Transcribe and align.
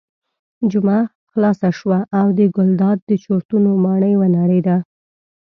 جمعه 0.71 1.03
خلاصه 1.31 1.69
شوه 1.79 1.99
او 2.19 2.25
د 2.37 2.39
ګلداد 2.55 2.97
د 3.09 3.11
چورتونو 3.23 3.69
ماڼۍ 3.83 4.13
ونړېده. 4.17 4.77